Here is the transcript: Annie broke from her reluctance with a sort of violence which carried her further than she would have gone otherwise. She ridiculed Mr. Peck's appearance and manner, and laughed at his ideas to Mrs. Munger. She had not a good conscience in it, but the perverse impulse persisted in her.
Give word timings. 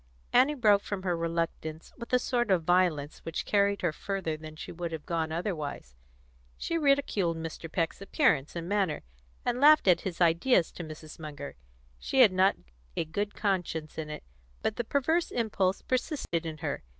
Annie 0.33 0.55
broke 0.55 0.81
from 0.81 1.03
her 1.03 1.15
reluctance 1.15 1.93
with 1.95 2.11
a 2.11 2.17
sort 2.17 2.49
of 2.49 2.63
violence 2.63 3.19
which 3.19 3.45
carried 3.45 3.83
her 3.83 3.91
further 3.93 4.35
than 4.35 4.55
she 4.55 4.71
would 4.71 4.91
have 4.91 5.05
gone 5.05 5.31
otherwise. 5.31 5.95
She 6.57 6.75
ridiculed 6.75 7.37
Mr. 7.37 7.71
Peck's 7.71 8.01
appearance 8.01 8.55
and 8.55 8.67
manner, 8.67 9.03
and 9.45 9.61
laughed 9.61 9.87
at 9.87 10.01
his 10.01 10.19
ideas 10.19 10.71
to 10.71 10.83
Mrs. 10.83 11.19
Munger. 11.19 11.55
She 11.99 12.21
had 12.21 12.31
not 12.33 12.55
a 12.97 13.05
good 13.05 13.35
conscience 13.35 13.99
in 13.99 14.09
it, 14.09 14.23
but 14.63 14.75
the 14.77 14.83
perverse 14.83 15.29
impulse 15.29 15.83
persisted 15.83 16.47
in 16.47 16.57
her. 16.65 16.81